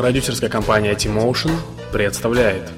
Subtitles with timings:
[0.00, 1.52] Продюсерская компания T-Motion
[1.92, 2.70] представляет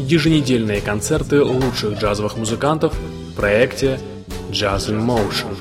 [0.00, 4.00] еженедельные концерты лучших джазовых музыкантов в проекте
[4.50, 5.56] Jazz in Motion.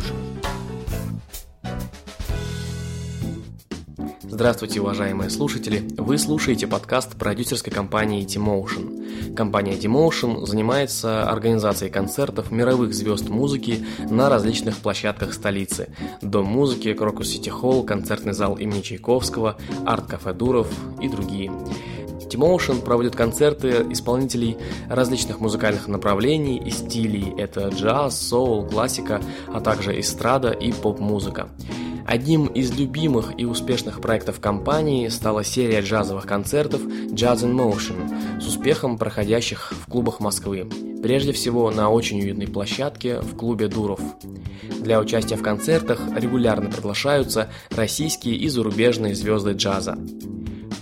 [4.38, 5.84] Здравствуйте, уважаемые слушатели!
[5.98, 9.34] Вы слушаете подкаст продюсерской компании T-Motion.
[9.34, 15.90] Компания T-Motion занимается организацией концертов мировых звезд музыки на различных площадках столицы.
[16.22, 19.58] Дом музыки, Крокус Сити Холл, концертный зал имени Чайковского,
[19.88, 20.68] арт-кафе Дуров
[21.02, 21.52] и другие.
[22.30, 24.56] T-Motion проводит концерты исполнителей
[24.88, 27.34] различных музыкальных направлений и стилей.
[27.40, 31.50] Это джаз, соул, классика, а также эстрада и поп-музыка.
[32.08, 38.48] Одним из любимых и успешных проектов компании стала серия джазовых концертов Jazz in Motion с
[38.48, 40.70] успехом проходящих в клубах Москвы.
[41.04, 44.00] Прежде всего на очень уютной площадке в клубе Дуров.
[44.80, 49.98] Для участия в концертах регулярно приглашаются российские и зарубежные звезды джаза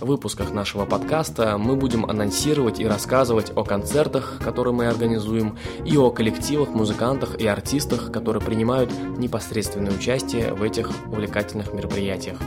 [0.00, 6.10] выпусках нашего подкаста мы будем анонсировать и рассказывать о концертах, которые мы организуем, и о
[6.10, 12.38] коллективах, музыкантах и артистах, которые принимают непосредственное участие в этих увлекательных мероприятиях.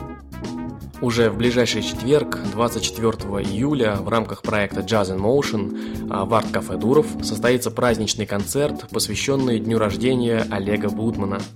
[1.00, 3.10] Уже в ближайший четверг, 24
[3.42, 9.58] июля, в рамках проекта Jazz in Motion а, в арт-кафе Дуров состоится праздничный концерт, посвященный
[9.58, 11.40] дню рождения Олега Будмана–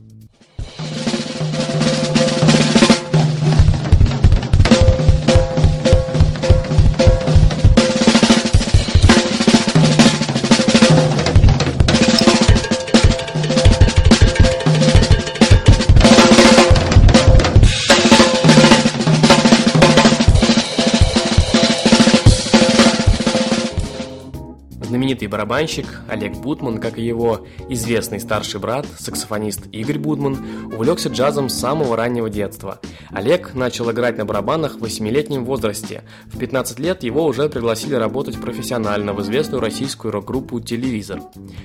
[24.95, 30.39] Знаменитый барабанщик Олег Будман, как и его известный старший брат, саксофонист Игорь Будман,
[30.73, 32.79] увлекся джазом с самого раннего детства.
[33.11, 36.05] Олег начал играть на барабанах в 8-летнем возрасте.
[36.27, 41.23] В 15 лет его уже пригласили работать профессионально в известную российскую рок-группу «Телевизор».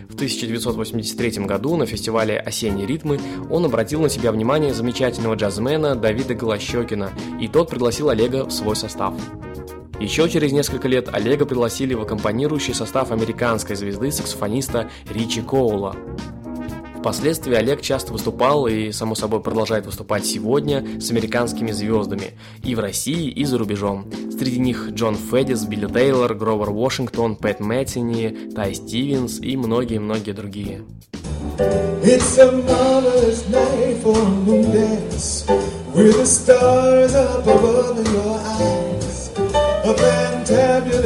[0.09, 3.19] В 1983 году на фестивале «Осенние ритмы»
[3.51, 8.75] он обратил на себя внимание замечательного джазмена Давида Голощекина, и тот пригласил Олега в свой
[8.75, 9.13] состав.
[9.99, 15.93] Еще через несколько лет Олега пригласили в аккомпанирующий состав американской звезды саксофониста Ричи Коула.
[16.99, 22.31] Впоследствии Олег часто выступал и, само собой, продолжает выступать сегодня с американскими звездами
[22.63, 24.09] и в России, и за рубежом.
[24.37, 30.81] Среди них Джон Феддис, Билли Тейлор, Гровер Вашингтон, Пэт Мэттини, Тай Стивенс и многие-многие другие.
[32.03, 35.45] It's a marvelous night for a moon dance
[35.93, 38.08] With the stars up above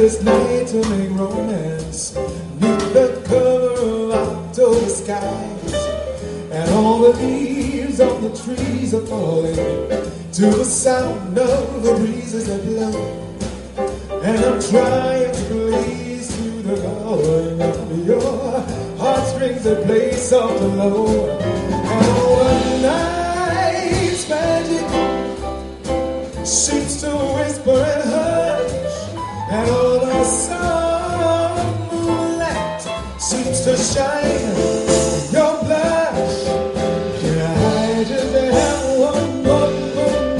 [0.04, 2.14] fantabulous night to make romance.
[2.60, 5.74] Neath the cover of October skies.
[6.50, 12.46] And all the leaves on the trees are falling To the sound of the breezes
[12.46, 12.92] that blow.
[14.22, 18.60] And I'm trying to please through the calling of your
[18.98, 21.30] heartstrings that play soft and low.
[21.30, 23.13] And one night's
[33.62, 34.56] to shine
[35.32, 36.44] your blush.
[37.20, 39.70] Can I just have one more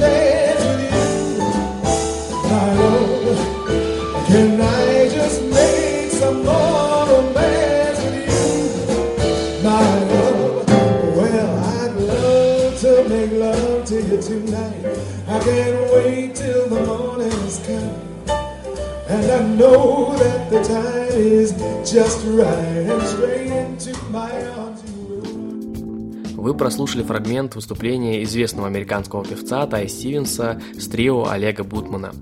[0.00, 4.26] dance with you, my love?
[4.26, 10.66] Can I just make some more romance with you, my love?
[11.16, 14.84] Well, I'd love to make love to you tonight.
[15.28, 18.13] I can't wait till the morning's come.
[19.06, 21.52] And I know that the time is
[21.84, 24.80] just right And straight into my arms
[26.36, 32.12] Вы прослушали фрагмент выступления известного американского певца Тай Стивенса с трио Олега Бутмана.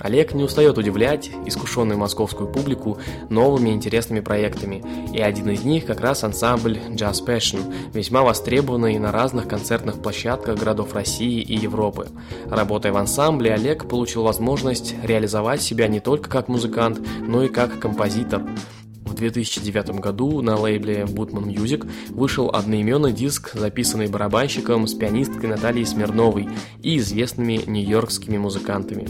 [0.00, 2.98] Олег не устает удивлять искушенную московскую публику
[3.28, 9.12] новыми интересными проектами, и один из них как раз ансамбль Jazz Passion, весьма востребованный на
[9.12, 12.08] разных концертных площадках городов России и Европы.
[12.46, 17.78] Работая в ансамбле, Олег получил возможность реализовать себя не только как музыкант, но и как
[17.78, 18.42] композитор–
[19.16, 26.48] 2009 году на лейбле Bootman Music вышел одноименный диск, записанный барабанщиком с пианисткой Натальей Смирновой
[26.82, 29.06] и известными нью-йоркскими музыкантами.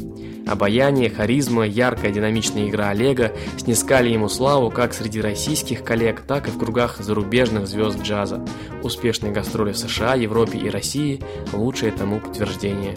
[0.46, 6.50] Обаяние, харизма, яркая динамичная игра Олега снискали ему славу как среди российских коллег, так и
[6.50, 8.44] в кругах зарубежных звезд джаза.
[8.82, 11.20] Успешные гастроли в США, Европе и России–
[11.52, 12.96] лучшее тому подтверждение.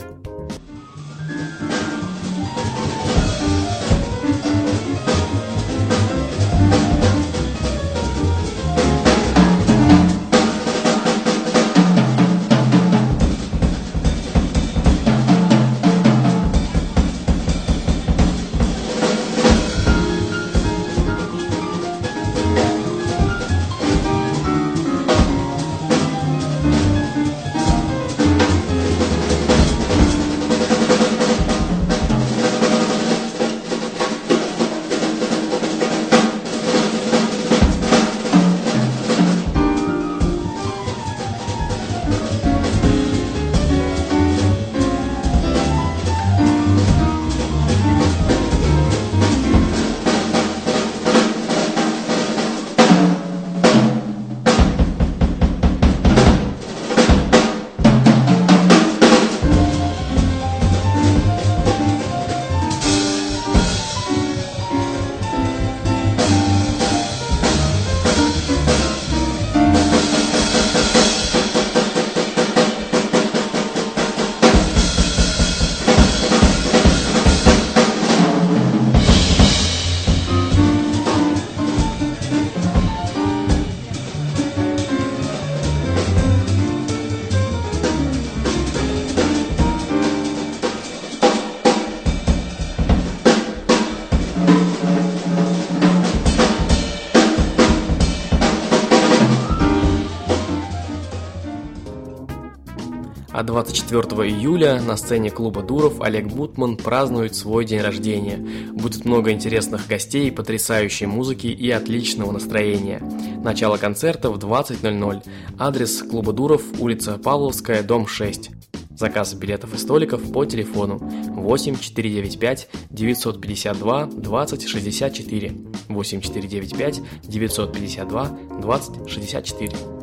[103.31, 108.37] А 24 июля на сцене клуба Дуров Олег Бутман празднует свой день рождения.
[108.73, 113.01] Будет много интересных гостей, потрясающей музыки и отличного настроения.
[113.43, 115.23] Начало концерта в 20.00.
[115.59, 118.49] Адрес клуба Дуров, улица Павловская, дом 6.
[118.97, 125.53] Заказ билетов и столиков по телефону 8 495 952 20 64
[125.87, 129.98] 8 495 952 20 64.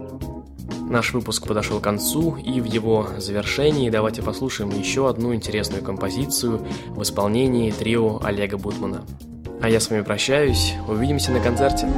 [0.88, 6.64] Наш выпуск подошел к концу, и в его завершении давайте послушаем еще одну интересную композицию
[6.90, 9.04] в исполнении трио Олега Бутмана.
[9.60, 11.88] А я с вами прощаюсь, увидимся на концерте.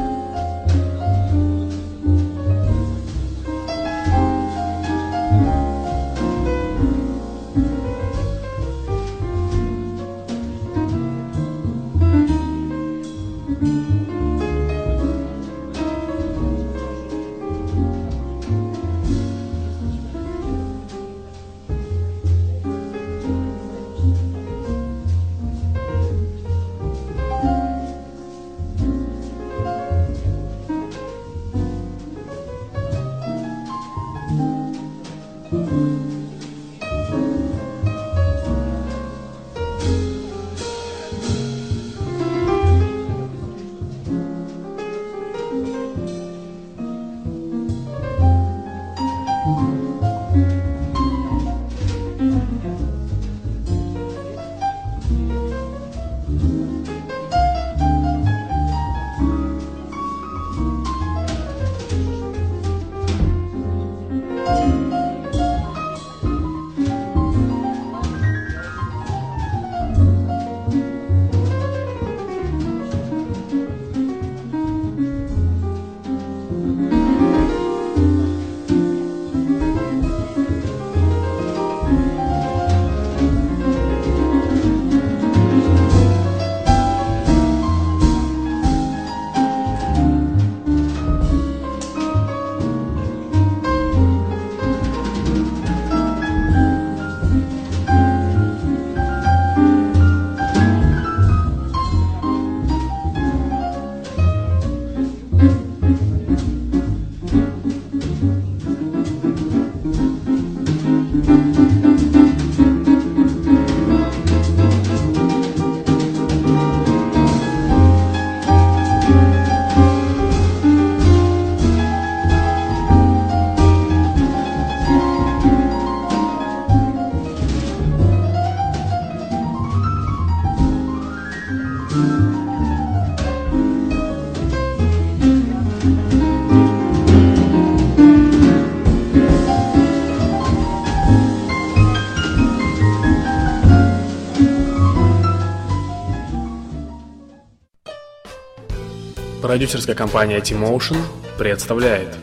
[149.40, 150.96] Продюсерская компания T-Motion
[151.38, 152.16] представляет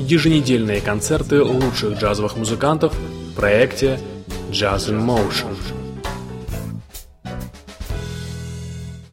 [0.00, 4.00] еженедельные концерты лучших джазовых музыкантов в проекте
[4.50, 5.79] Jazz in Motion.